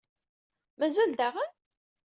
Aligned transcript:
Mazal 0.79 1.11
daɣen? 1.17 1.51